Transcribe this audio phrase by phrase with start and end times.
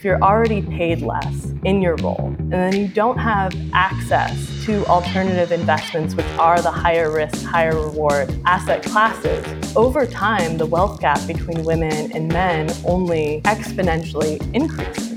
[0.00, 4.82] if you're already paid less in your role and then you don't have access to
[4.86, 11.02] alternative investments, which are the higher risk, higher reward asset classes, over time, the wealth
[11.02, 15.14] gap between women and men only exponentially increases.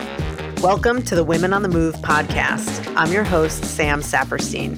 [0.62, 2.94] Welcome to the Women on the Move podcast.
[2.98, 4.78] I'm your host, Sam Saperstein.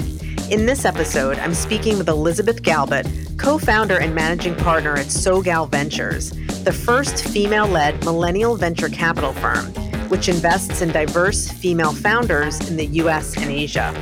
[0.51, 5.67] In this episode, I'm speaking with Elizabeth Galbut, co founder and managing partner at SoGal
[5.71, 6.29] Ventures,
[6.63, 9.73] the first female led millennial venture capital firm,
[10.09, 13.93] which invests in diverse female founders in the US and Asia.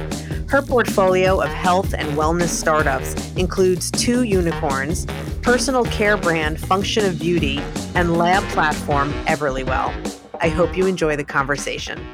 [0.50, 5.06] Her portfolio of health and wellness startups includes two unicorns,
[5.42, 7.60] personal care brand Function of Beauty,
[7.96, 9.92] and lab platform Everlywell.
[10.42, 12.06] I hope you enjoy the conversation.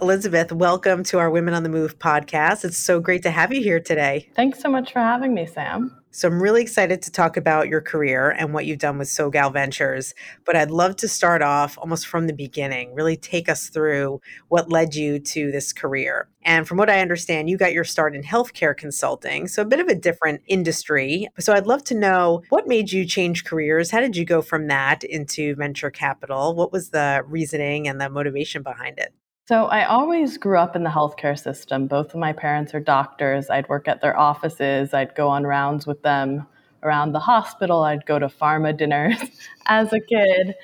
[0.00, 2.64] Elizabeth, welcome to our Women on the Move podcast.
[2.64, 4.28] It's so great to have you here today.
[4.36, 5.97] Thanks so much for having me, Sam.
[6.10, 9.52] So I'm really excited to talk about your career and what you've done with SoGal
[9.52, 10.14] Ventures.
[10.46, 14.72] But I'd love to start off almost from the beginning, really take us through what
[14.72, 16.28] led you to this career.
[16.42, 19.80] And from what I understand, you got your start in healthcare consulting, so a bit
[19.80, 21.28] of a different industry.
[21.38, 23.90] So I'd love to know what made you change careers?
[23.90, 26.54] How did you go from that into venture capital?
[26.54, 29.12] What was the reasoning and the motivation behind it?
[29.48, 31.86] So I always grew up in the healthcare system.
[31.86, 33.48] Both of my parents are doctors.
[33.48, 34.92] I'd work at their offices.
[34.92, 36.46] I'd go on rounds with them
[36.82, 37.82] around the hospital.
[37.82, 39.16] I'd go to pharma dinners
[39.66, 40.54] as a kid.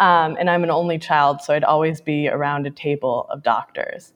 [0.00, 4.12] Um, and I'm an only child, so I'd always be around a table of doctors.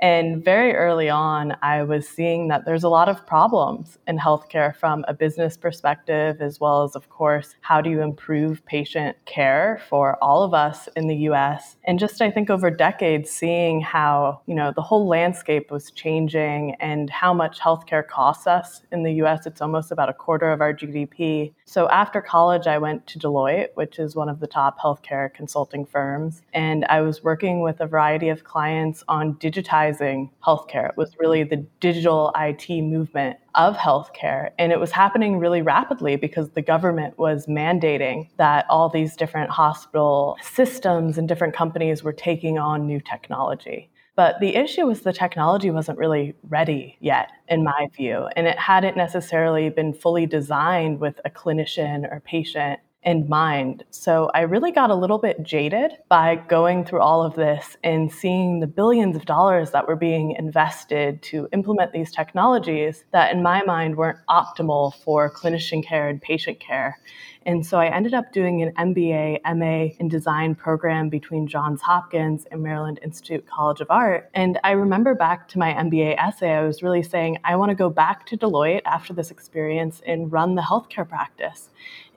[0.00, 4.74] And very early on, I was seeing that there's a lot of problems in healthcare
[4.76, 9.80] from a business perspective, as well as, of course, how do you improve patient care
[9.88, 11.76] for all of us in the US?
[11.84, 16.76] And just, I think, over decades, seeing how, you know, the whole landscape was changing
[16.78, 19.46] and how much healthcare costs us in the US.
[19.46, 21.54] It's almost about a quarter of our GDP.
[21.64, 25.84] So after college, I went to Deloitte, which is one of the top healthcare consulting
[25.84, 26.42] firms.
[26.52, 30.90] And I was working with a variety of clients on digitizing digitizing healthcare.
[30.90, 34.50] It was really the digital IT movement of healthcare.
[34.58, 39.50] And it was happening really rapidly because the government was mandating that all these different
[39.50, 43.90] hospital systems and different companies were taking on new technology.
[44.16, 48.28] But the issue was the technology wasn't really ready yet, in my view.
[48.34, 53.84] And it hadn't necessarily been fully designed with a clinician or patient in mind.
[53.90, 58.12] So I really got a little bit jaded by going through all of this and
[58.12, 63.42] seeing the billions of dollars that were being invested to implement these technologies that, in
[63.42, 66.98] my mind, weren't optimal for clinician care and patient care.
[67.46, 72.46] And so I ended up doing an MBA, MA in design program between Johns Hopkins
[72.50, 74.28] and Maryland Institute College of Art.
[74.34, 77.74] And I remember back to my MBA essay, I was really saying, I want to
[77.74, 81.70] go back to Deloitte after this experience and run the healthcare practice.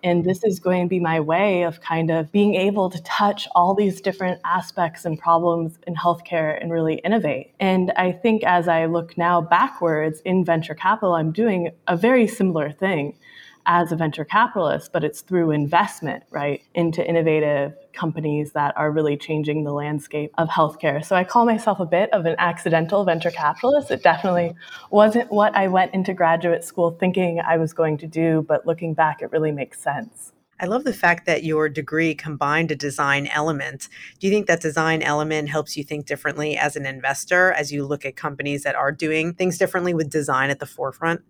[0.04, 3.48] And this is going to be my way of kind of being able to touch
[3.56, 7.54] all these different aspects and problems in healthcare and really innovate.
[7.60, 12.28] And I think as I look now backwards in venture capital, I'm doing a very
[12.28, 13.18] similar thing
[13.66, 19.18] as a venture capitalist, but it's through investment, right, into innovative companies that are really
[19.18, 21.04] changing the landscape of healthcare.
[21.04, 23.92] So I call myself a bit of an accidental venture capitalist.
[23.92, 24.54] It definitely
[24.90, 28.94] wasn't what I went into graduate school thinking I was going to do, but looking
[28.94, 30.34] back, it really makes sense.
[30.62, 33.90] I love the fact that your degree combined a design element.
[34.20, 37.84] Do you think that design element helps you think differently as an investor as you
[37.84, 41.22] look at companies that are doing things differently with design at the forefront?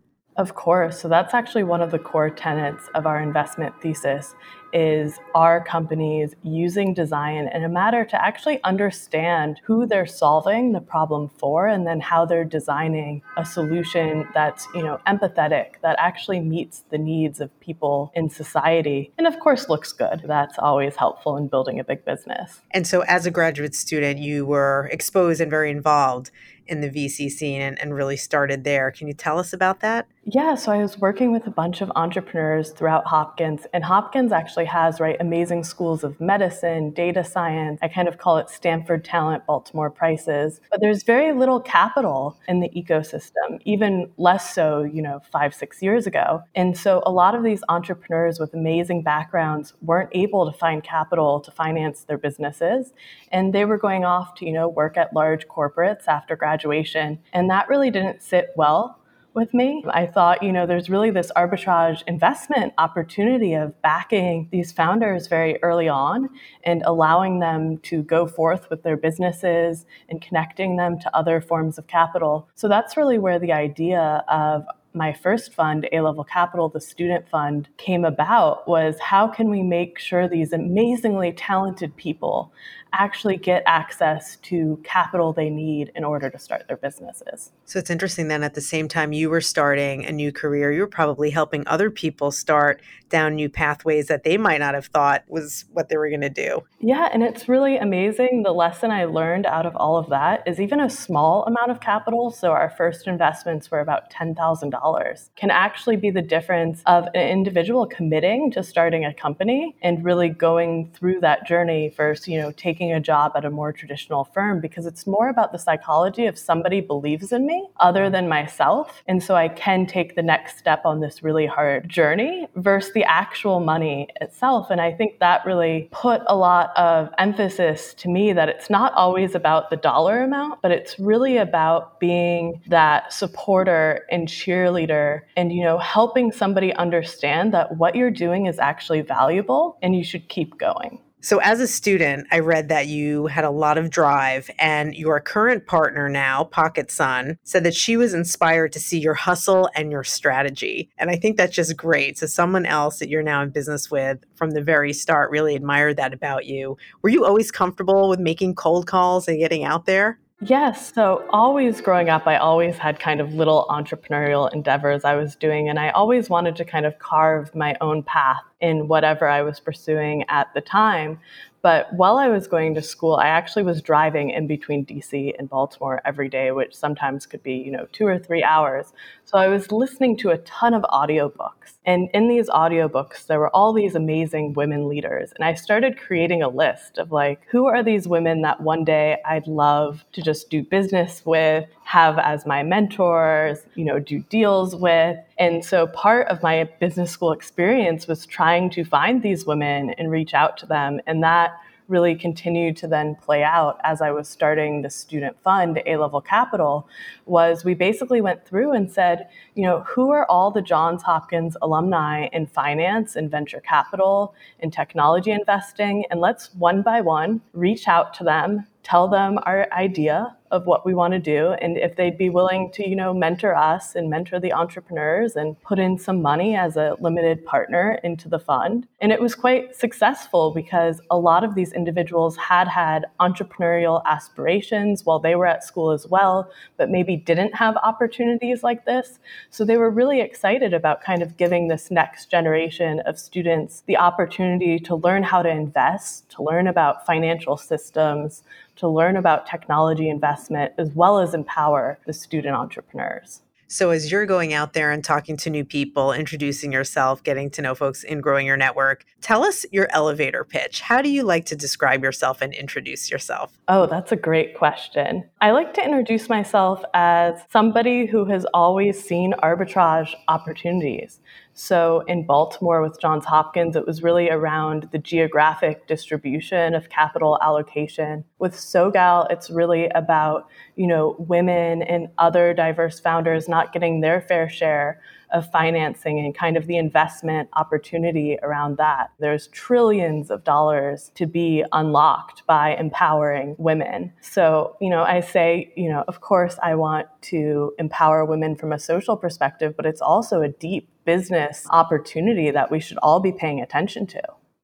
[0.41, 1.00] Of course.
[1.00, 4.34] So that's actually one of the core tenets of our investment thesis
[4.74, 10.81] is our companies using design in a matter to actually understand who they're solving the
[10.81, 16.40] problem for and then how they're designing a solution that's, you know, empathetic that actually
[16.40, 20.23] meets the needs of people in society and of course looks good.
[20.25, 22.62] That's always helpful in building a big business.
[22.72, 26.31] And so as a graduate student, you were exposed and very involved
[26.68, 28.91] in the VC scene and, and really started there.
[28.91, 30.08] Can you tell us about that?
[30.23, 34.66] Yeah, so I was working with a bunch of entrepreneurs throughout Hopkins, and Hopkins actually
[34.66, 37.79] has right amazing schools of medicine, data science.
[37.81, 40.61] I kind of call it Stanford talent, Baltimore prices.
[40.69, 45.81] But there's very little capital in the ecosystem, even less so, you know, five, six
[45.81, 46.43] years ago.
[46.53, 51.40] And so a lot of these entrepreneurs with amazing backgrounds weren't able to find capital
[51.40, 52.93] to finance their businesses,
[53.31, 57.49] and they were going off to, you know, work at large corporates after graduation, and
[57.49, 58.99] that really didn't sit well
[59.33, 59.83] with me.
[59.89, 65.61] I thought, you know, there's really this arbitrage investment opportunity of backing these founders very
[65.63, 66.29] early on
[66.63, 71.78] and allowing them to go forth with their businesses and connecting them to other forms
[71.78, 72.49] of capital.
[72.55, 77.27] So that's really where the idea of my first fund, A Level Capital, the student
[77.29, 82.51] fund, came about was how can we make sure these amazingly talented people
[82.93, 87.52] actually get access to capital they need in order to start their businesses.
[87.66, 90.82] So it's interesting then at the same time you were starting a new career, you
[90.82, 95.23] were probably helping other people start down new pathways that they might not have thought
[95.28, 96.64] was what they were going to do.
[96.79, 98.43] Yeah, and it's really amazing.
[98.43, 101.82] The lesson I learned out of all of that is even a small amount of
[101.82, 107.28] capital, so our first investments were about $10,000, can actually be the difference of an
[107.28, 112.52] individual committing to starting a company and really going through that journey first, you know,
[112.53, 116.39] taking a job at a more traditional firm because it's more about the psychology of
[116.39, 119.03] somebody believes in me other than myself.
[119.07, 123.03] And so I can take the next step on this really hard journey versus the
[123.03, 124.69] actual money itself.
[124.69, 128.93] And I think that really put a lot of emphasis to me that it's not
[128.93, 135.51] always about the dollar amount, but it's really about being that supporter and cheerleader and,
[135.51, 140.29] you know, helping somebody understand that what you're doing is actually valuable and you should
[140.29, 140.99] keep going.
[141.23, 145.20] So, as a student, I read that you had a lot of drive, and your
[145.20, 149.91] current partner now, Pocket Sun, said that she was inspired to see your hustle and
[149.91, 150.90] your strategy.
[150.97, 152.18] And I think that's just great.
[152.18, 155.97] So, someone else that you're now in business with from the very start really admired
[155.97, 156.76] that about you.
[157.03, 160.20] Were you always comfortable with making cold calls and getting out there?
[160.43, 160.91] Yes.
[160.91, 165.70] So, always growing up, I always had kind of little entrepreneurial endeavors I was doing,
[165.70, 169.59] and I always wanted to kind of carve my own path in whatever I was
[169.59, 171.20] pursuing at the time.
[171.61, 175.47] But while I was going to school, I actually was driving in between DC and
[175.47, 178.93] Baltimore every day, which sometimes could be, you know, two or three hours.
[179.25, 181.78] So I was listening to a ton of audiobooks.
[181.85, 185.31] And in these audiobooks, there were all these amazing women leaders.
[185.35, 189.17] And I started creating a list of like, who are these women that one day
[189.25, 194.75] I'd love to just do business with, have as my mentors, you know, do deals
[194.75, 195.17] with.
[195.41, 200.11] And so part of my business school experience was trying to find these women and
[200.11, 201.02] reach out to them.
[201.08, 201.58] And that
[201.88, 206.22] really continued to then play out as I was starting the student fund, A Level
[206.22, 206.88] Capital,
[207.26, 211.58] was we basically went through and said, you know, who are all the Johns Hopkins
[211.64, 216.05] alumni in finance and venture capital and technology investing?
[216.11, 220.85] And let's one by one reach out to them, tell them our idea of what
[220.85, 224.09] we want to do and if they'd be willing to you know mentor us and
[224.09, 228.87] mentor the entrepreneurs and put in some money as a limited partner into the fund.
[228.99, 235.05] And it was quite successful because a lot of these individuals had had entrepreneurial aspirations
[235.05, 239.19] while they were at school as well but maybe didn't have opportunities like this.
[239.49, 243.97] So they were really excited about kind of giving this next generation of students the
[243.97, 248.43] opportunity to learn how to invest to learn about financial systems
[248.78, 253.41] to learn about technology investment as well as empower the student entrepreneurs.
[253.72, 257.62] So, as you're going out there and talking to new people, introducing yourself, getting to
[257.62, 260.82] know folks, and growing your network, tell us your elevator pitch.
[260.82, 263.58] How do you like to describe yourself and introduce yourself?
[263.70, 265.24] Oh, that's a great question.
[265.39, 271.22] I like to introduce myself as somebody who has always seen arbitrage opportunities.
[271.53, 277.38] So in Baltimore with Johns Hopkins, it was really around the geographic distribution of capital
[277.41, 278.24] allocation.
[278.39, 284.21] With SoGal, it's really about, you know, women and other diverse founders not getting their
[284.21, 289.12] fair share of financing and kind of the investment opportunity around that.
[289.19, 294.13] There's trillions of dollars to be unlocked by empowering women.
[294.22, 298.74] So, you know, I say, you know, of course I want to empower women from
[298.74, 303.32] a social perspective, but it's also a deep business opportunity that we should all be
[303.32, 304.22] paying attention to.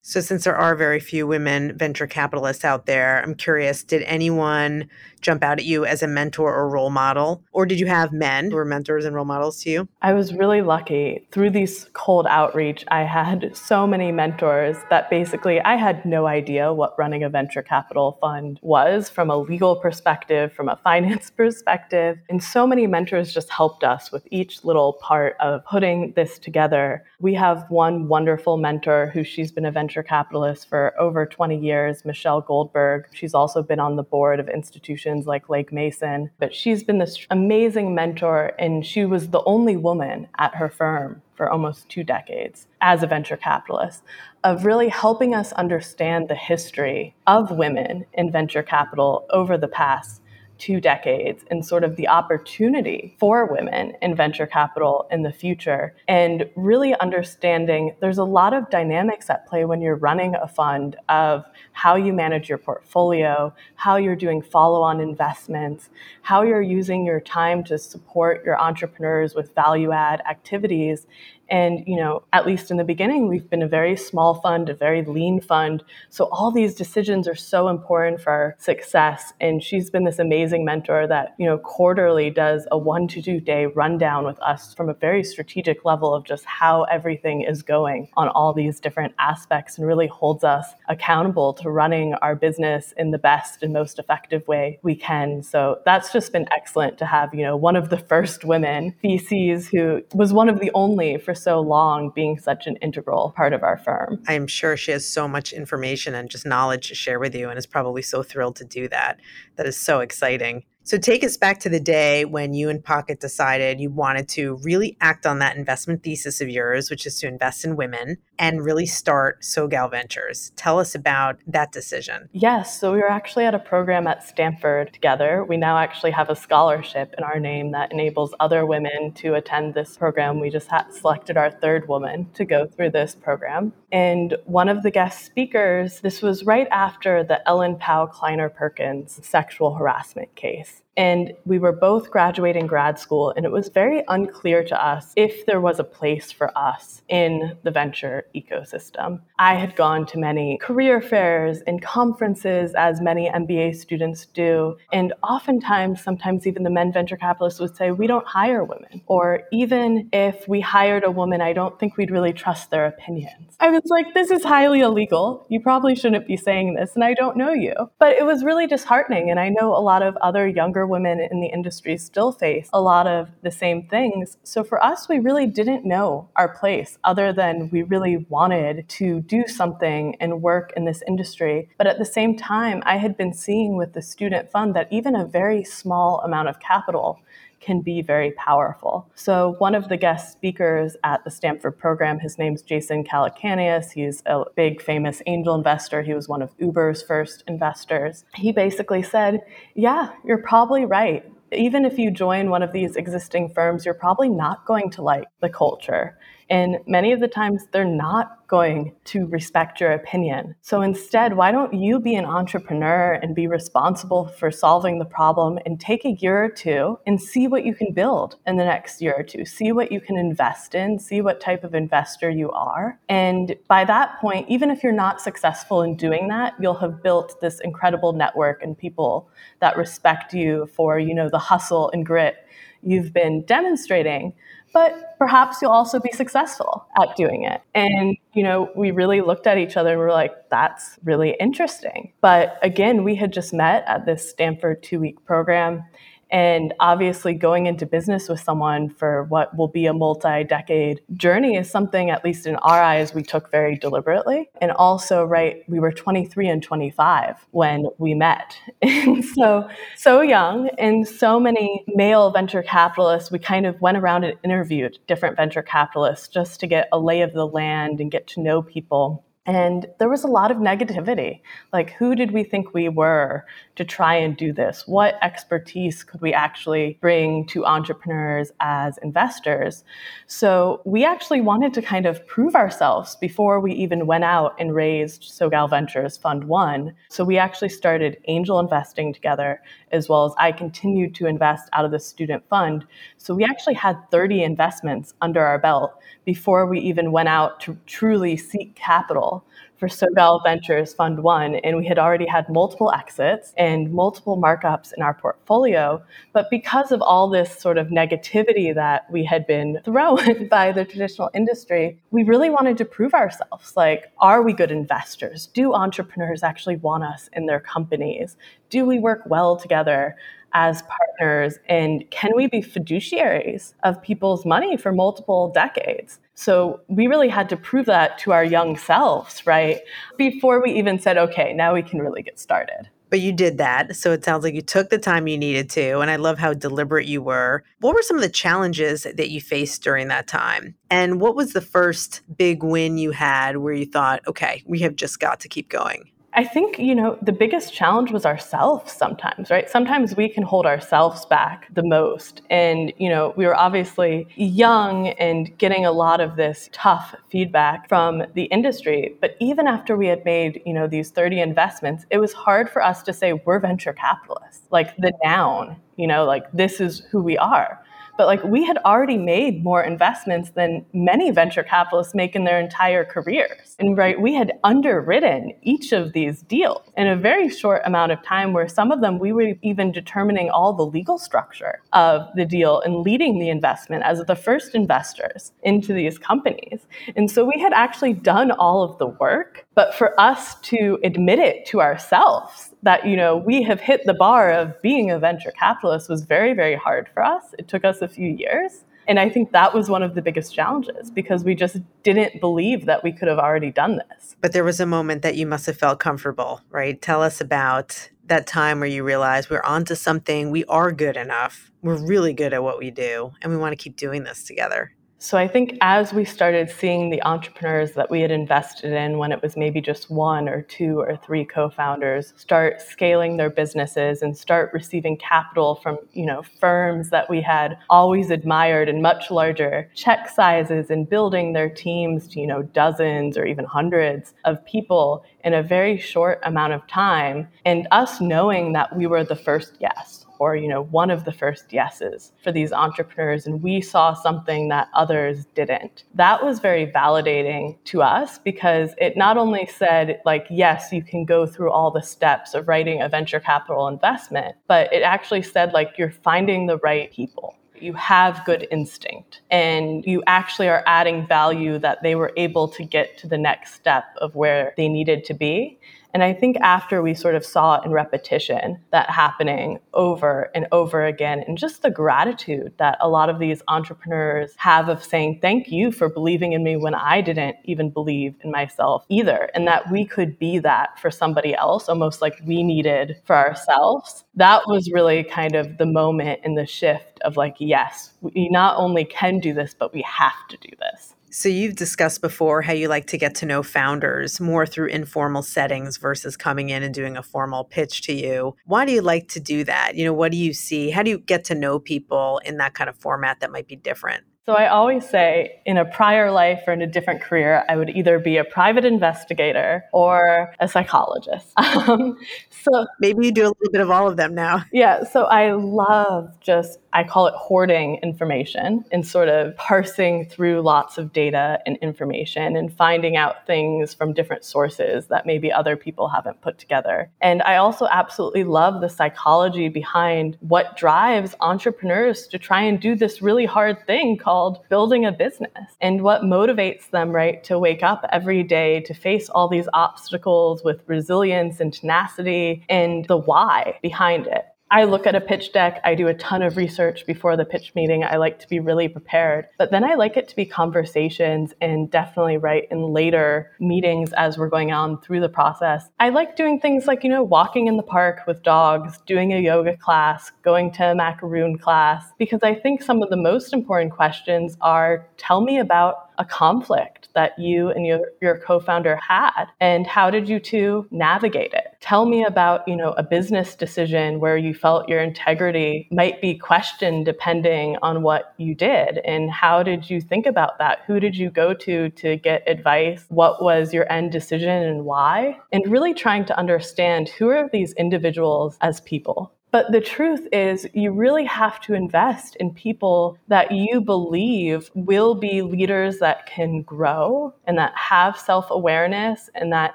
[0.09, 4.87] So, since there are very few women venture capitalists out there, I'm curious did anyone
[5.21, 7.43] jump out at you as a mentor or role model?
[7.51, 9.87] Or did you have men who were mentors and role models to you?
[10.01, 11.27] I was really lucky.
[11.31, 16.73] Through these cold outreach, I had so many mentors that basically I had no idea
[16.73, 22.19] what running a venture capital fund was from a legal perspective, from a finance perspective.
[22.29, 27.03] And so many mentors just helped us with each little part of putting this together.
[27.19, 32.05] We have one wonderful mentor who she's been a venture capitalist for over 20 years,
[32.05, 33.07] Michelle Goldberg.
[33.13, 36.29] She's also been on the board of institutions institutions like Lake Mason.
[36.39, 41.21] But she's been this amazing mentor, and she was the only woman at her firm
[41.35, 44.03] for almost two decades as a venture capitalist
[44.43, 50.21] of really helping us understand the history of women in venture capital over the past
[50.57, 55.95] two decades and sort of the opportunity for women in venture capital in the future
[56.07, 60.95] and really understanding there's a lot of dynamics at play when you're running a fund
[61.09, 65.89] of how you manage your portfolio, how you're doing follow-on investments,
[66.21, 71.07] how you're using your time to support your entrepreneurs with value add activities
[71.49, 74.73] And, you know, at least in the beginning, we've been a very small fund, a
[74.73, 75.83] very lean fund.
[76.09, 79.33] So all these decisions are so important for our success.
[79.39, 83.39] And she's been this amazing mentor that, you know, quarterly does a one to two
[83.39, 88.09] day rundown with us from a very strategic level of just how everything is going
[88.17, 93.11] on all these different aspects and really holds us accountable to running our business in
[93.11, 95.43] the best and most effective way we can.
[95.43, 99.67] So that's just been excellent to have, you know, one of the first women VCs
[99.67, 103.63] who was one of the only for so long being such an integral part of
[103.63, 104.21] our firm.
[104.27, 107.57] I'm sure she has so much information and just knowledge to share with you and
[107.57, 109.19] is probably so thrilled to do that.
[109.55, 110.63] That is so exciting.
[110.87, 114.57] So take us back to the day when you and Pocket decided you wanted to
[114.63, 118.63] really act on that investment thesis of yours, which is to invest in women and
[118.63, 120.53] really start SoGal Ventures.
[120.55, 122.29] Tell us about that decision.
[122.31, 125.43] Yes, so we were actually at a program at Stanford together.
[125.43, 129.73] We now actually have a scholarship in our name that enables other women to attend
[129.73, 130.39] this program.
[130.39, 133.73] We just selected our third woman to go through this program.
[133.91, 139.19] And one of the guest speakers, this was right after the Ellen Pao Kleiner Perkins
[139.21, 140.76] sexual harassment case.
[140.97, 145.45] And we were both graduating grad school, and it was very unclear to us if
[145.45, 149.21] there was a place for us in the venture ecosystem.
[149.37, 154.77] I had gone to many career fairs and conferences, as many MBA students do.
[154.91, 159.03] And oftentimes, sometimes even the men venture capitalists would say, We don't hire women.
[159.05, 163.55] Or even if we hired a woman, I don't think we'd really trust their opinions.
[163.59, 165.45] I was like, This is highly illegal.
[165.49, 167.75] You probably shouldn't be saying this, and I don't know you.
[167.99, 169.29] But it was really disheartening.
[169.29, 172.81] And I know a lot of other younger women in the industry still face a
[172.81, 174.37] lot of the same things.
[174.43, 179.21] So for us, we really didn't know our place other than we really wanted to
[179.21, 181.69] do something and work in this industry.
[181.77, 185.15] But at the same time, I had been seeing with the student fund that even
[185.15, 187.19] a very small amount of capital
[187.59, 189.09] can be very powerful.
[189.15, 193.91] So, one of the guest speakers at the Stanford program, his name's Jason Calacanis.
[193.91, 196.01] He's a big famous angel investor.
[196.01, 198.25] He was one of Uber's first investors.
[198.35, 199.41] He basically said,
[199.75, 201.23] Yeah, you're probably right.
[201.51, 205.27] Even if you join one of these existing firms, you're probably not going to like
[205.41, 206.17] the culture.
[206.49, 210.55] And many of the times they're not going to respect your opinion.
[210.61, 215.59] So instead, why don't you be an entrepreneur and be responsible for solving the problem
[215.65, 219.01] and take a year or two and see what you can build in the next
[219.01, 219.43] year or two?
[219.43, 222.97] See what you can invest in, see what type of investor you are.
[223.09, 227.41] And by that point, even if you're not successful in doing that, you'll have built
[227.41, 232.37] this incredible network and people that respect you for, you know, the hustle and grit
[232.83, 234.33] you've been demonstrating
[234.73, 237.61] but perhaps you'll also be successful at doing it.
[237.73, 241.35] And, you know, we really looked at each other and we are like, that's really
[241.39, 242.13] interesting.
[242.21, 245.83] But again, we had just met at this Stanford two week program.
[246.29, 251.55] And obviously, going into business with someone for what will be a multi decade journey
[251.55, 254.49] is something, at least in our eyes, we took very deliberately.
[254.61, 258.57] And also, right, we were 23 and 25 when we met.
[259.07, 264.23] And so, so young, and so many male venture capitalists, we kind of went around
[264.23, 268.27] and interviewed different venture capitalists just to get a lay of the land and get
[268.27, 269.23] to know people.
[269.47, 271.39] And there was a lot of negativity.
[271.71, 273.45] Like, who did we think we were
[273.77, 274.85] to try and do this?
[274.85, 279.85] What expertise could we actually bring to entrepreneurs as investors?
[280.27, 284.75] So, we actually wanted to kind of prove ourselves before we even went out and
[284.75, 286.93] raised SoGal Ventures Fund One.
[287.09, 289.61] So, we actually started angel investing together,
[289.93, 292.85] as well as I continued to invest out of the student fund.
[293.17, 295.93] So, we actually had 30 investments under our belt
[296.25, 299.36] before we even went out to truly seek capital
[299.77, 304.91] for SoGal Ventures Fund One, and we had already had multiple exits and multiple markups
[304.95, 306.01] in our portfolio.
[306.33, 310.83] But because of all this sort of negativity that we had been thrown by the
[310.83, 313.75] traditional industry, we really wanted to prove ourselves.
[313.75, 315.47] Like, are we good investors?
[315.53, 318.35] Do entrepreneurs actually want us in their companies?
[318.69, 320.15] Do we work well together?
[320.57, 327.07] As partners and can we be fiduciaries of people's money for multiple decades so we
[327.07, 329.81] really had to prove that to our young selves, right?
[330.19, 332.89] Before we even said, okay, now we can really get started.
[333.09, 333.95] But you did that.
[333.95, 335.99] So it sounds like you took the time you needed to.
[335.99, 337.63] And I love how deliberate you were.
[337.79, 340.75] What were some of the challenges that you faced during that time?
[340.91, 344.95] And what was the first big win you had where you thought, okay, we have
[344.95, 346.11] just got to keep going?
[346.33, 349.67] I think, you know, the biggest challenge was ourselves sometimes, right?
[349.69, 352.41] Sometimes we can hold ourselves back the most.
[352.49, 357.87] And, you know, we were obviously young and getting a lot of this tough feedback
[357.89, 359.15] from the industry.
[359.19, 362.83] But even after we had made, you know, these 30 investments, it was hard for
[362.83, 367.23] us to say we're venture capitalists, like the noun, you know, like this is who
[367.23, 367.81] we are
[368.17, 372.59] but like we had already made more investments than many venture capitalists make in their
[372.59, 373.75] entire careers.
[373.79, 378.21] And right, we had underwritten each of these deals in a very short amount of
[378.23, 382.45] time where some of them we were even determining all the legal structure of the
[382.45, 386.87] deal and leading the investment as the first investors into these companies.
[387.15, 391.37] And so we had actually done all of the work, but for us to admit
[391.37, 395.51] it to ourselves that you know we have hit the bar of being a venture
[395.51, 397.43] capitalist was very very hard for us.
[397.59, 398.83] It took us a few years.
[399.07, 402.87] And i think that was one of the biggest challenges because we just didn't believe
[402.87, 404.35] that we could have already done this.
[404.41, 406.99] But there was a moment that you must have felt comfortable right?
[406.99, 410.51] Tell us about that time where you realize we're onto something.
[410.51, 411.71] We are good enough.
[411.81, 414.91] We're really good at what we do and we want to keep doing this together
[415.19, 419.31] so I think as we started seeing the entrepreneurs that we had invested in when
[419.31, 424.37] it was maybe just one or two or three co-founders start scaling their businesses and
[424.37, 429.89] start receiving capital from, you know, firms that we had always admired in much larger
[429.95, 435.25] check sizes and building their teams to, you know, dozens or even hundreds of people
[435.43, 437.47] in a very short amount of time.
[437.65, 441.31] And us knowing that we were the first yes or you know one of the
[441.31, 446.03] first yeses for these entrepreneurs and we saw something that others didn't.
[446.15, 451.25] That was very validating to us because it not only said like yes you can
[451.25, 455.73] go through all the steps of writing a venture capital investment but it actually said
[455.73, 457.55] like you're finding the right people.
[457.79, 462.83] You have good instinct and you actually are adding value that they were able to
[462.83, 465.77] get to the next step of where they needed to be
[466.17, 471.05] and I think after we sort of saw in repetition that happening over and over
[471.05, 475.71] again, and just the gratitude that a lot of these entrepreneurs have of saying, Thank
[475.71, 479.51] you for believing in me when I didn't even believe in myself either.
[479.53, 484.25] And that we could be that for somebody else, almost like we needed for ourselves.
[484.33, 488.75] That was really kind of the moment in the shift of like, yes, we not
[488.79, 491.13] only can do this, but we have to do this.
[491.29, 495.41] So, you've discussed before how you like to get to know founders more through informal
[495.41, 498.55] settings versus coming in and doing a formal pitch to you.
[498.65, 499.95] Why do you like to do that?
[499.95, 500.89] You know, what do you see?
[500.89, 503.75] How do you get to know people in that kind of format that might be
[503.75, 504.23] different?
[504.47, 507.89] So I always say in a prior life or in a different career, I would
[507.89, 511.51] either be a private investigator or a psychologist.
[511.87, 512.17] Um,
[512.49, 514.63] so maybe you do a little bit of all of them now.
[514.73, 515.03] Yeah.
[515.03, 520.97] So I love just, I call it hoarding information and sort of parsing through lots
[520.97, 526.07] of data and information and finding out things from different sources that maybe other people
[526.07, 527.11] haven't put together.
[527.21, 532.95] And I also absolutely love the psychology behind what drives entrepreneurs to try and do
[532.95, 537.83] this really hard thing called building a business and what motivates them, right, to wake
[537.83, 543.77] up every day to face all these obstacles with resilience and tenacity and the why
[543.83, 544.45] behind it.
[544.69, 547.73] I look at a pitch deck, I do a ton of research before the pitch
[547.73, 548.03] meeting.
[548.03, 549.47] I like to be really prepared.
[549.57, 554.37] But then I like it to be conversations and definitely right in later meetings as
[554.37, 555.89] we're going on through the process.
[555.99, 559.39] I like doing things like, you know, walking in the park with dogs, doing a
[559.39, 563.93] yoga class, going to a macaroon class, because I think some of the most important
[563.93, 569.85] questions are tell me about a conflict that you and your, your co-founder had and
[569.85, 574.37] how did you two navigate it tell me about you know a business decision where
[574.37, 579.89] you felt your integrity might be questioned depending on what you did and how did
[579.89, 580.79] you think about that?
[580.87, 583.05] Who did you go to to get advice?
[583.09, 585.37] What was your end decision and why?
[585.51, 590.67] And really trying to understand who are these individuals as people but the truth is,
[590.73, 596.63] you really have to invest in people that you believe will be leaders that can
[596.63, 599.73] grow and that have self awareness and that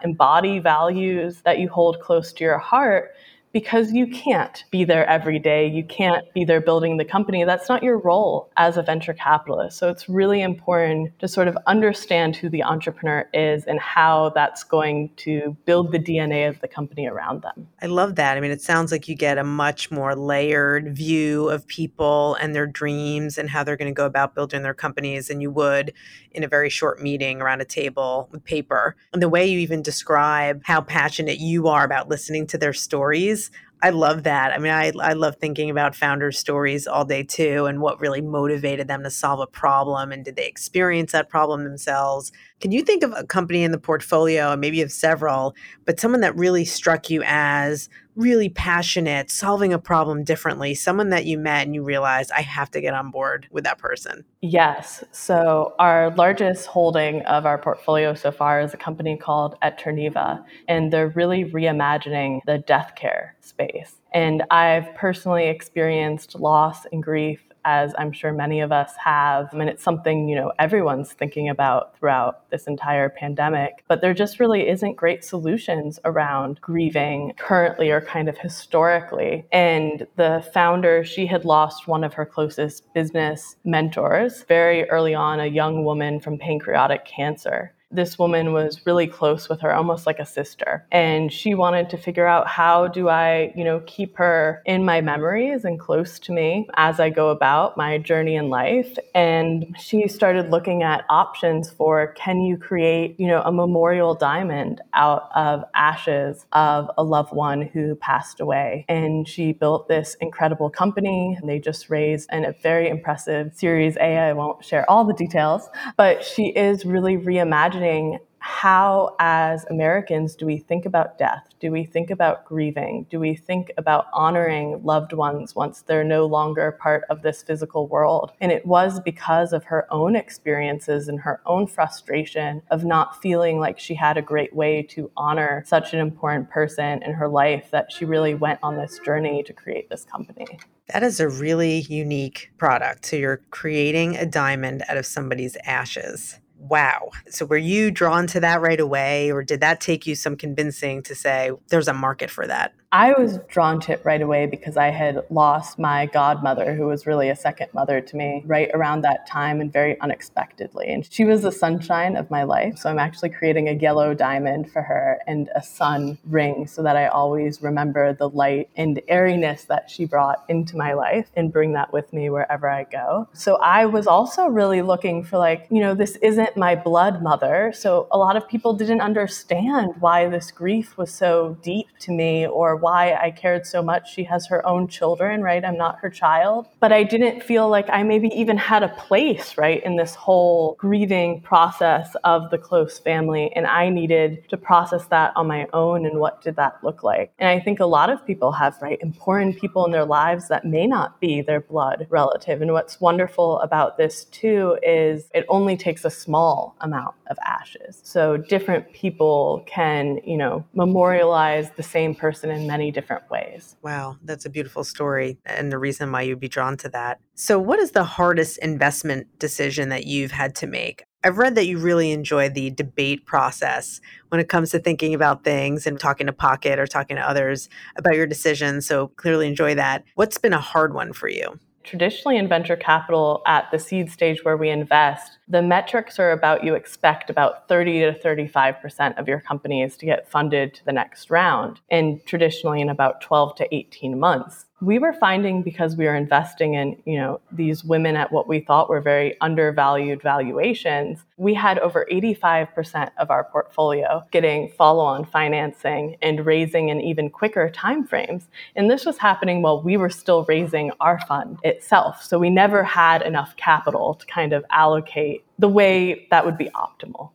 [0.05, 3.15] embody values that you hold close to your heart
[3.53, 5.67] because you can't be there every day.
[5.67, 7.45] You can't be there building the company.
[7.45, 9.79] That's not your role as a venture capitalist.
[9.79, 14.65] So it's really important to sort of understand who the entrepreneur is and how that's
[14.65, 17.69] going to build the DNA of the company around them.
[17.83, 18.37] I love that.
[18.37, 22.55] I mean, it sounds like you get a much more layered view of people and
[22.55, 25.93] their dreams and how they're going to go about building their companies than you would
[26.31, 28.97] in a very short meeting around a table with paper.
[29.13, 33.42] And the way you even describe how passionate you are about listening to their stories
[33.85, 34.53] I love that.
[34.53, 38.21] I mean, I, I love thinking about founders' stories all day too, and what really
[38.21, 42.31] motivated them to solve a problem, and did they experience that problem themselves?
[42.63, 46.21] Can you think of a company in the portfolio, and maybe have several, but someone
[46.21, 51.67] that really struck you as really passionate, solving a problem differently, someone that you met
[51.67, 54.25] and you realized, I have to get on board with that person?
[54.43, 55.03] Yes.
[55.11, 60.93] So, our largest holding of our portfolio so far is a company called Eterniva, and
[60.93, 63.97] they're really reimagining the death care space.
[64.15, 69.53] And I've personally experienced loss and grief as I'm sure many of us have.
[69.53, 74.41] Mean, it's something, you know, everyone's thinking about throughout this entire pandemic, but there just
[74.41, 79.45] really isn't great solutions around grieving currently or kind of historically.
[79.53, 85.41] And the founder, she had lost one of her closest business mentors very early on,
[85.41, 90.19] a young woman from pancreatic cancer this woman was really close with her, almost like
[90.19, 90.87] a sister.
[90.91, 95.01] And she wanted to figure out how do I, you know, keep her in my
[95.01, 98.97] memories and close to me as I go about my journey in life.
[99.15, 104.81] And she started looking at options for can you create, you know, a memorial diamond
[104.95, 108.85] out of ashes of a loved one who passed away.
[108.89, 111.39] And she built this incredible company.
[111.45, 114.19] They just raised an, a very impressive Series A.
[114.19, 120.35] I won't share all the details, but she is really reimagining imagining how, as Americans,
[120.35, 121.49] do we think about death?
[121.61, 123.07] Do we think about grieving?
[123.09, 127.87] Do we think about honoring loved ones once they're no longer part of this physical
[127.87, 128.33] world?
[128.41, 133.61] And it was because of her own experiences and her own frustration of not feeling
[133.61, 137.71] like she had a great way to honor such an important person in her life
[137.71, 140.59] that she really went on this journey to create this company.
[140.93, 143.07] That is a really unique product.
[143.07, 147.11] So you're creating a diamond out of somebody's ashes wow.
[147.29, 151.03] So were you drawn to that right away, or did that take you some convincing
[151.05, 152.73] to say there's a market for that?
[152.95, 157.07] I was drawn to it right away because I had lost my godmother, who was
[157.07, 160.93] really a second mother to me, right around that time and very unexpectedly.
[160.93, 162.77] And she was the sunshine of my life.
[162.77, 166.95] So I'm actually creating a yellow diamond for her and a sun ring so that
[166.95, 171.73] I always remember the light and airiness that she brought into my life and bring
[171.73, 173.27] that with me wherever I go.
[173.33, 177.73] So I was also really looking for, like, you know, this isn't my blood mother.
[177.75, 182.47] So a lot of people didn't understand why this grief was so deep to me
[182.47, 184.13] or why I cared so much.
[184.13, 185.65] She has her own children, right?
[185.65, 186.67] I'm not her child.
[186.81, 190.77] But I didn't feel like I maybe even had a place, right, in this whole
[190.79, 193.53] grieving process of the close family.
[193.55, 196.07] And I needed to process that on my own.
[196.07, 197.33] And what did that look like?
[197.39, 200.65] And I think a lot of people have, right, important people in their lives that
[200.65, 202.63] may not be their blood relative.
[202.63, 206.42] And what's wonderful about this, too, is it only takes a small
[206.81, 208.01] amount of ashes.
[208.03, 213.77] So different people can, you know, memorialize the same person in many different ways.
[213.83, 217.21] Wow, that's a beautiful story and the reason why you'd be drawn to that.
[217.35, 221.05] So, what is the hardest investment decision that you've had to make?
[221.25, 225.45] I've read that you really enjoy the debate process when it comes to thinking about
[225.45, 228.87] things and talking to Pocket or talking to others about your decisions.
[228.87, 230.05] So, clearly enjoy that.
[230.15, 231.59] What's been a hard one for you?
[231.85, 236.63] Traditionally, in venture capital, at the seed stage where we invest, the metrics are about
[236.63, 241.31] you expect about 30 to 35% of your companies to get funded to the next
[241.31, 246.17] round, and traditionally in about 12 to 18 months we were finding because we were
[246.17, 251.55] investing in you know these women at what we thought were very undervalued valuations we
[251.55, 258.45] had over 85% of our portfolio getting follow-on financing and raising in even quicker timeframes.
[258.77, 262.23] And this was happening while we were still raising our fund itself.
[262.23, 266.71] So we never had enough capital to kind of allocate the way that would be
[266.77, 267.31] optimal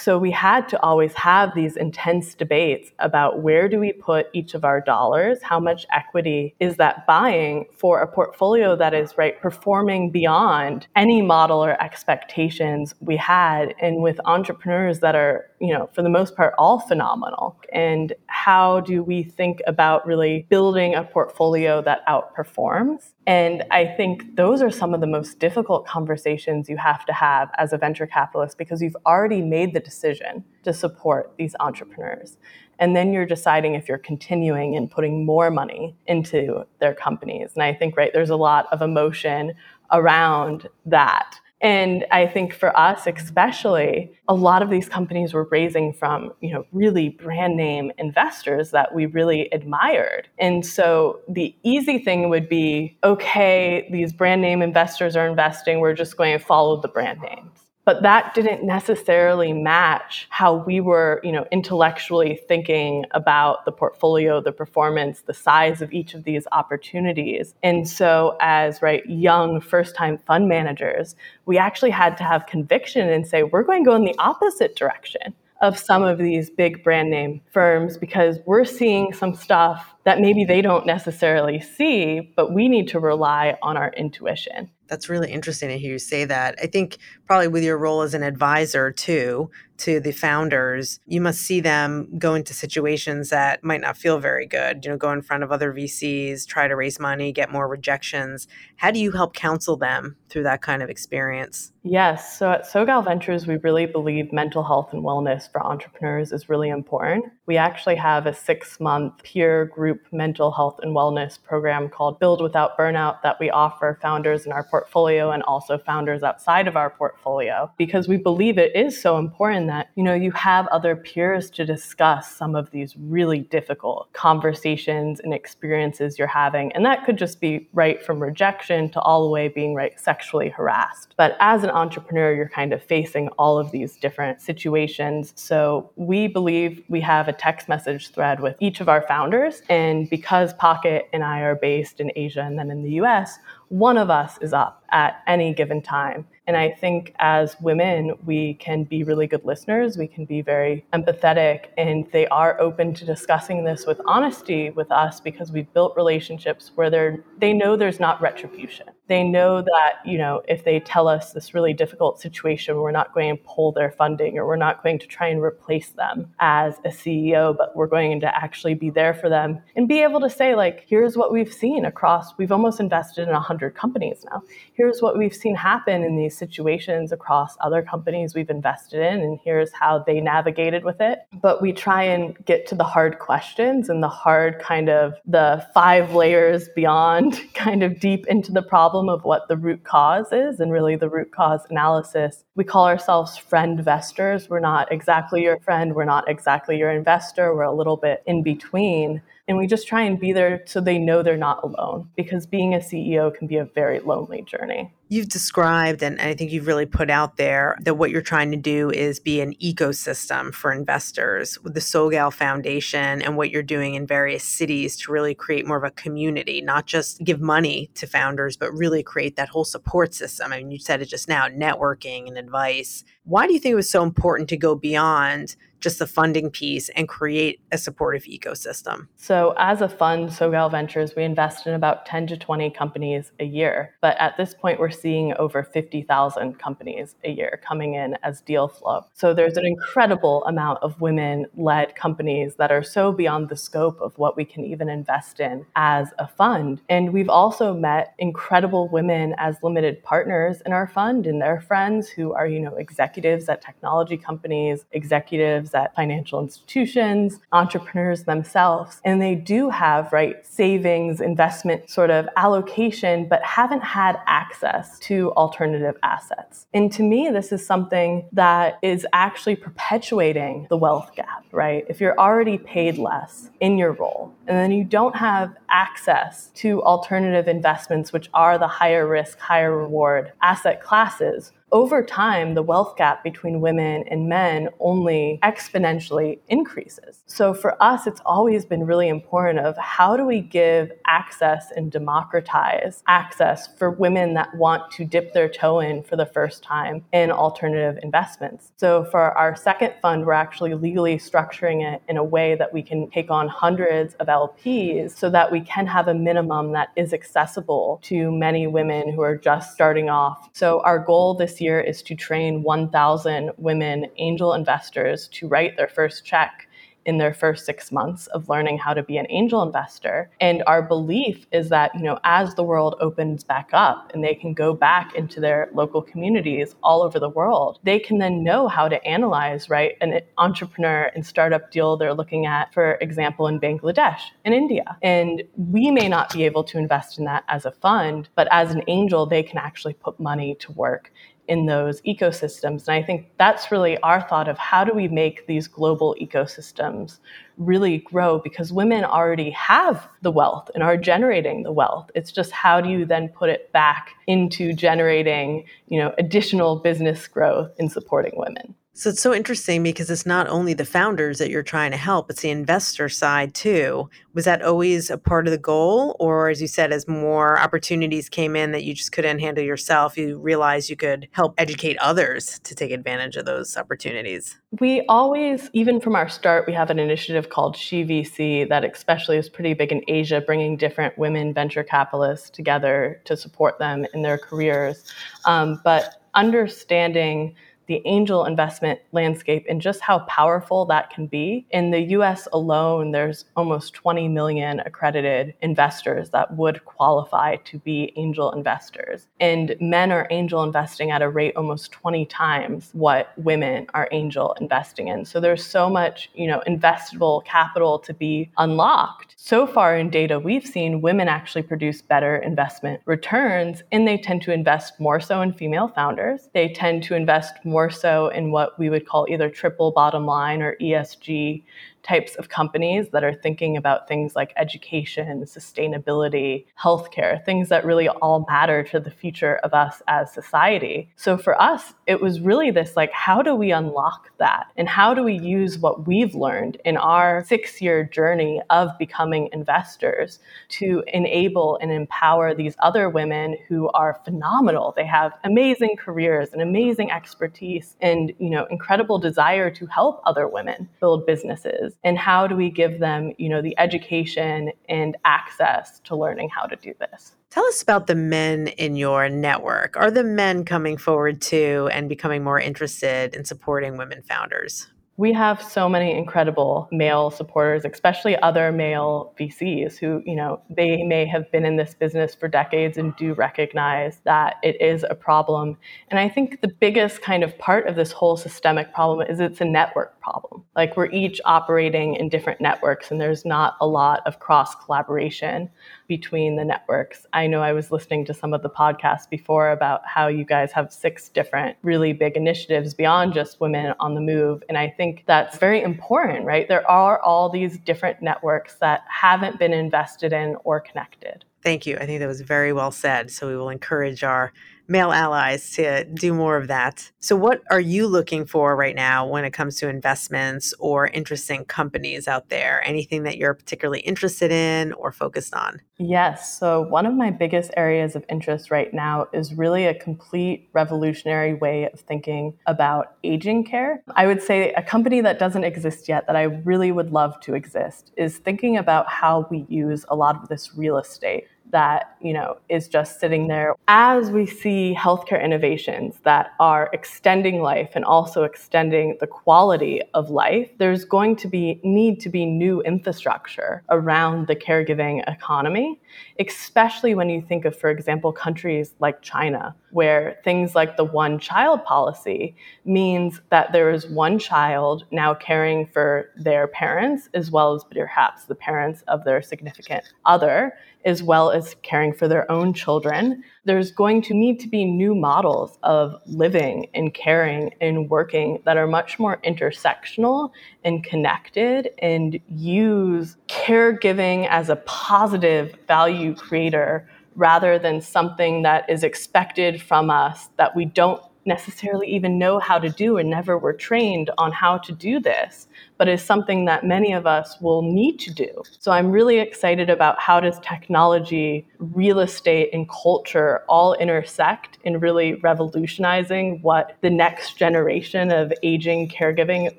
[0.00, 4.54] so we had to always have these intense debates about where do we put each
[4.54, 5.42] of our dollars?
[5.42, 11.20] How much equity is that buying for a portfolio that is right performing beyond any
[11.20, 16.34] model or expectations we had and with entrepreneurs that are, you know, for the most
[16.34, 17.60] part all phenomenal.
[17.72, 23.12] And how do we think about really building a portfolio that outperforms?
[23.30, 27.48] And I think those are some of the most difficult conversations you have to have
[27.58, 32.38] as a venture capitalist because you've already made the decision to support these entrepreneurs.
[32.80, 37.52] And then you're deciding if you're continuing and putting more money into their companies.
[37.54, 39.52] And I think, right, there's a lot of emotion
[39.92, 41.38] around that.
[41.60, 46.52] And I think for us, especially, a lot of these companies were raising from, you
[46.52, 50.28] know, really brand name investors that we really admired.
[50.38, 55.94] And so the easy thing would be, okay, these brand name investors are investing, we're
[55.94, 61.20] just going to follow the brand names but that didn't necessarily match how we were
[61.24, 66.46] you know intellectually thinking about the portfolio the performance the size of each of these
[66.52, 72.46] opportunities and so as right young first time fund managers we actually had to have
[72.46, 76.48] conviction and say we're going to go in the opposite direction of some of these
[76.48, 82.32] big brand name firms because we're seeing some stuff that maybe they don't necessarily see,
[82.34, 84.70] but we need to rely on our intuition.
[84.90, 86.56] That's really interesting to hear you say that.
[86.60, 89.50] I think probably with your role as an advisor too,
[89.80, 94.46] to the founders, you must see them go into situations that might not feel very
[94.46, 97.68] good, you know, go in front of other VCs, try to raise money, get more
[97.68, 98.46] rejections.
[98.76, 101.72] How do you help counsel them through that kind of experience?
[101.82, 102.38] Yes.
[102.38, 106.68] So at SoGal Ventures, we really believe mental health and wellness for entrepreneurs is really
[106.68, 107.24] important.
[107.46, 112.42] We actually have a six month peer group mental health and wellness program called Build
[112.42, 116.90] Without Burnout that we offer founders in our portfolio and also founders outside of our
[116.90, 121.50] portfolio because we believe it is so important that, you know, you have other peers
[121.50, 126.72] to discuss some of these really difficult conversations and experiences you're having.
[126.72, 130.48] And that could just be right from rejection to all the way being right sexually
[130.48, 131.14] harassed.
[131.16, 135.32] But as an entrepreneur, you're kind of facing all of these different situations.
[135.36, 139.62] So we believe we have a text message thread with each of our founders.
[139.68, 143.96] And because Pocket and I are based in Asia and then in the US, one
[143.96, 146.26] of us is up at any given time.
[146.50, 149.96] And I think as women, we can be really good listeners.
[149.96, 154.90] We can be very empathetic, and they are open to discussing this with honesty with
[154.90, 158.88] us because we've built relationships where they're know there's not retribution.
[159.10, 163.12] They know that you know if they tell us this really difficult situation, we're not
[163.12, 166.76] going to pull their funding or we're not going to try and replace them as
[166.84, 170.30] a CEO, but we're going to actually be there for them and be able to
[170.30, 172.38] say like, here's what we've seen across.
[172.38, 174.42] We've almost invested in 100 companies now.
[174.74, 179.40] Here's what we've seen happen in these situations across other companies we've invested in, and
[179.42, 181.18] here's how they navigated with it.
[181.42, 185.66] But we try and get to the hard questions and the hard kind of the
[185.74, 190.60] five layers beyond, kind of deep into the problem of what the root cause is,
[190.60, 192.44] and really the root cause analysis.
[192.56, 194.48] We call ourselves friend investors.
[194.50, 198.42] We're not exactly your friend, we're not exactly your investor, we're a little bit in
[198.42, 199.22] between.
[199.48, 202.74] And we just try and be there so they know they're not alone because being
[202.74, 204.94] a CEO can be a very lonely journey.
[205.08, 208.56] You've described, and I think you've really put out there, that what you're trying to
[208.56, 213.94] do is be an ecosystem for investors with the SoGal Foundation and what you're doing
[213.94, 218.06] in various cities to really create more of a community, not just give money to
[218.06, 220.52] founders, but really create that whole support system.
[220.52, 223.02] I mean, you said it just now networking and advice.
[223.30, 226.88] Why do you think it was so important to go beyond just the funding piece
[226.90, 229.06] and create a supportive ecosystem?
[229.16, 233.44] So, as a fund, SoGal Ventures, we invest in about 10 to 20 companies a
[233.44, 233.94] year.
[234.00, 238.66] But at this point, we're seeing over 50,000 companies a year coming in as deal
[238.66, 239.04] flow.
[239.14, 244.00] So, there's an incredible amount of women led companies that are so beyond the scope
[244.00, 246.80] of what we can even invest in as a fund.
[246.88, 252.08] And we've also met incredible women as limited partners in our fund and their friends
[252.08, 259.20] who are, you know, executives at technology companies, executives at financial institutions, entrepreneurs themselves, and
[259.20, 265.96] they do have, right, savings, investment sort of allocation, but haven't had access to alternative
[266.02, 266.66] assets.
[266.72, 271.84] And to me, this is something that is actually perpetuating the wealth gap, right?
[271.88, 276.82] If you're already paid less in your role, and then you don't have access to
[276.82, 282.96] alternative investments, which are the higher risk, higher reward asset classes, over time, the wealth
[282.96, 287.22] gap between women and men only exponentially increases.
[287.26, 291.90] So for us, it's always been really important of how do we give access and
[291.92, 297.04] democratize access for women that want to dip their toe in for the first time
[297.12, 298.72] in alternative investments.
[298.76, 302.82] So for our second fund, we're actually legally structuring it in a way that we
[302.82, 307.12] can take on hundreds of LPs so that we can have a minimum that is
[307.12, 310.48] accessible to many women who are just starting off.
[310.52, 315.88] So our goal this year is to train 1,000 women angel investors to write their
[315.88, 316.68] first check
[317.06, 320.30] in their first six months of learning how to be an angel investor.
[320.40, 324.34] And our belief is that, you know, as the world opens back up and they
[324.34, 328.68] can go back into their local communities all over the world, they can then know
[328.68, 333.58] how to analyze, right, an entrepreneur and startup deal they're looking at, for example, in
[333.58, 334.96] Bangladesh, in India.
[335.02, 338.72] And we may not be able to invest in that as a fund, but as
[338.72, 341.12] an angel, they can actually put money to work
[341.50, 342.86] in those ecosystems.
[342.86, 347.18] And I think that's really our thought of how do we make these global ecosystems
[347.58, 352.08] really grow because women already have the wealth and are generating the wealth.
[352.14, 357.26] It's just how do you then put it back into generating, you know, additional business
[357.26, 358.76] growth in supporting women.
[358.92, 362.28] So it's so interesting because it's not only the founders that you're trying to help,
[362.28, 364.10] it's the investor side too.
[364.34, 366.16] Was that always a part of the goal?
[366.18, 370.18] Or, as you said, as more opportunities came in that you just couldn't handle yourself,
[370.18, 374.58] you realized you could help educate others to take advantage of those opportunities?
[374.80, 379.48] We always, even from our start, we have an initiative called SheVC that especially is
[379.48, 384.36] pretty big in Asia, bringing different women venture capitalists together to support them in their
[384.36, 385.04] careers.
[385.44, 387.54] Um, but understanding
[387.90, 391.66] the angel investment landscape and just how powerful that can be.
[391.70, 398.12] In the US alone, there's almost 20 million accredited investors that would qualify to be
[398.14, 399.26] angel investors.
[399.40, 404.54] And men are angel investing at a rate almost 20 times what women are angel
[404.60, 405.24] investing in.
[405.24, 409.34] So there's so much, you know, investable capital to be unlocked.
[409.36, 414.42] So far in data we've seen women actually produce better investment returns and they tend
[414.42, 416.50] to invest more so in female founders.
[416.54, 420.60] They tend to invest more so in what we would call either triple bottom line
[420.60, 421.62] or ESG
[422.02, 428.08] types of companies that are thinking about things like education, sustainability, healthcare, things that really
[428.08, 431.10] all matter to the future of us as society.
[431.16, 434.66] So for us, it was really this like, how do we unlock that?
[434.76, 439.48] And how do we use what we've learned in our six year journey of becoming
[439.52, 440.38] investors
[440.70, 444.94] to enable and empower these other women who are phenomenal?
[444.96, 450.48] They have amazing careers and amazing expertise and, you know, incredible desire to help other
[450.48, 456.00] women build businesses and how do we give them you know the education and access
[456.00, 459.96] to learning how to do this Tell us about the men in your network.
[459.96, 464.86] Are the men coming forward too and becoming more interested in supporting women founders?
[465.20, 471.02] we have so many incredible male supporters, especially other male VCs who, you know, they
[471.02, 475.14] may have been in this business for decades and do recognize that it is a
[475.14, 475.76] problem.
[476.08, 479.60] And I think the biggest kind of part of this whole systemic problem is it's
[479.60, 480.62] a network problem.
[480.76, 485.70] Like we're each operating in different networks and there's not a lot of cross collaboration
[486.08, 487.26] between the networks.
[487.32, 490.72] I know I was listening to some of the podcasts before about how you guys
[490.72, 494.62] have six different really big initiatives beyond just women on the move.
[494.68, 496.68] And I think that's very important, right?
[496.68, 501.44] There are all these different networks that haven't been invested in or connected.
[501.62, 501.96] Thank you.
[501.96, 503.30] I think that was very well said.
[503.30, 504.52] So we will encourage our
[504.90, 507.10] male allies to do more of that.
[507.20, 511.64] So, what are you looking for right now when it comes to investments or interesting
[511.64, 512.82] companies out there?
[512.84, 515.80] Anything that you're particularly interested in or focused on?
[515.98, 516.58] Yes.
[516.58, 521.54] So, one of my biggest areas of interest right now is really a complete revolutionary
[521.54, 524.02] way of thinking about aging care.
[524.16, 527.54] I would say a company that doesn't exist yet that I really would love to
[527.54, 532.32] exist is thinking about how we use a lot of this real estate that you
[532.32, 533.74] know is just sitting there.
[533.88, 540.30] As we see healthcare innovations that are extending life and also extending the quality of
[540.30, 546.00] life there's going to be need to be new infrastructure around the caregiving economy
[546.38, 551.38] especially when you think of for example countries like China where things like the one
[551.38, 552.54] child policy
[552.84, 558.44] means that there is one child now caring for their parents as well as perhaps
[558.44, 560.72] the parents of their significant other
[561.04, 563.42] as well as caring for their own children.
[563.64, 568.76] There's going to need to be new models of living and caring and working that
[568.76, 570.50] are much more intersectional
[570.84, 579.04] and connected and use caregiving as a positive value creator rather than something that is
[579.04, 583.72] expected from us that we don't necessarily even know how to do and never were
[583.72, 585.68] trained on how to do this
[586.00, 588.62] but is something that many of us will need to do.
[588.78, 594.98] So I'm really excited about how does technology, real estate, and culture all intersect in
[594.98, 599.78] really revolutionizing what the next generation of aging caregiving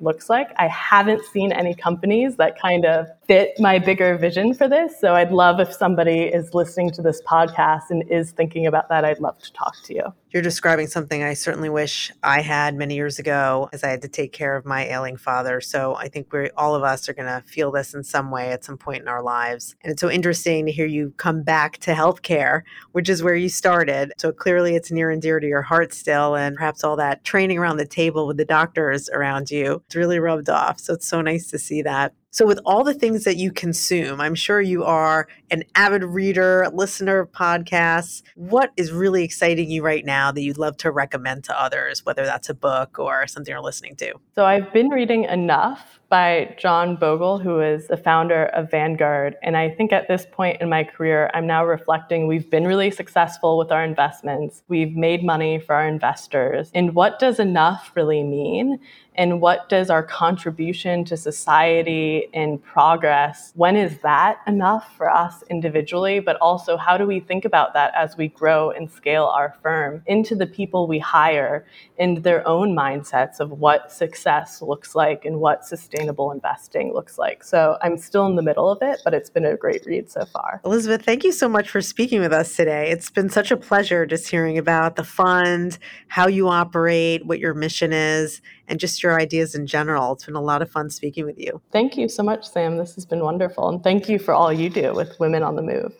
[0.00, 0.52] looks like.
[0.58, 5.00] I haven't seen any companies that kind of fit my bigger vision for this.
[5.00, 9.04] So I'd love if somebody is listening to this podcast and is thinking about that,
[9.04, 10.02] I'd love to talk to you.
[10.30, 14.08] You're describing something I certainly wish I had many years ago as I had to
[14.08, 15.60] take care of my ailing father.
[15.60, 18.52] So I think we're all of us are going to feel this in some way
[18.52, 19.74] at some point in our lives.
[19.82, 23.48] And it's so interesting to hear you come back to healthcare, which is where you
[23.48, 24.12] started.
[24.18, 26.36] So clearly it's near and dear to your heart still.
[26.36, 30.18] And perhaps all that training around the table with the doctors around you, it's really
[30.18, 30.78] rubbed off.
[30.78, 32.14] So it's so nice to see that.
[32.34, 36.66] So, with all the things that you consume, I'm sure you are an avid reader,
[36.72, 38.22] listener of podcasts.
[38.36, 42.24] What is really exciting you right now that you'd love to recommend to others, whether
[42.24, 44.14] that's a book or something you're listening to?
[44.34, 49.34] So, I've been reading enough by John Bogle, who is the founder of Vanguard.
[49.42, 52.90] And I think at this point in my career, I'm now reflecting we've been really
[52.90, 56.70] successful with our investments, we've made money for our investors.
[56.74, 58.78] And what does enough really mean?
[59.14, 65.42] And what does our contribution to society and progress when is that enough for us
[65.50, 69.56] individually but also how do we think about that as we grow and scale our
[69.62, 71.66] firm into the people we hire
[71.98, 77.44] and their own mindsets of what success looks like and what sustainable investing looks like.
[77.44, 80.24] So I'm still in the middle of it, but it's been a great read so
[80.24, 80.60] far.
[80.64, 82.90] Elizabeth, thank you so much for speaking with us today.
[82.90, 87.54] It's been such a pleasure just hearing about the fund, how you operate, what your
[87.54, 90.12] mission is, and just your ideas in general.
[90.12, 91.60] It's been a lot of fun speaking with you.
[91.70, 92.78] Thank you so much, Sam.
[92.78, 93.68] This has been wonderful.
[93.68, 95.92] And thank you for all you do with Women on the Move.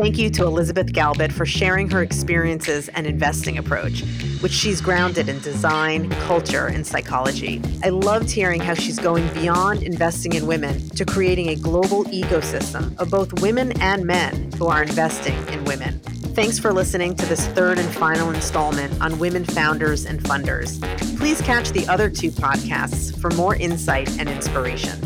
[0.00, 4.04] Thank you to Elizabeth Galbut for sharing her experiences and investing approach,
[4.40, 7.60] which she's grounded in design, culture, and psychology.
[7.82, 12.96] I loved hearing how she's going beyond investing in women to creating a global ecosystem
[13.00, 16.00] of both women and men who are investing in women.
[16.38, 20.80] Thanks for listening to this third and final installment on women founders and funders.
[21.18, 25.00] Please catch the other two podcasts for more insight and inspiration.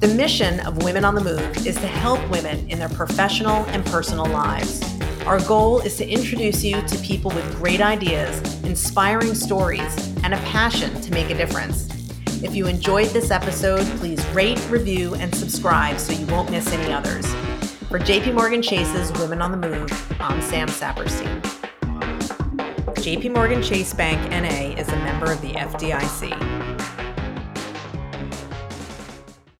[0.00, 3.86] The mission of Women on the Move is to help women in their professional and
[3.86, 4.82] personal lives.
[5.24, 10.38] Our goal is to introduce you to people with great ideas, inspiring stories, and a
[10.38, 11.86] passion to make a difference.
[12.42, 16.92] If you enjoyed this episode, please rate, review, and subscribe so you won't miss any
[16.92, 17.32] others.
[17.92, 21.42] For JP Morgan Chase's Women on the Move, I'm Sam Saperstein.
[22.94, 26.51] JP Morgan Chase Bank NA is a member of the FDIC.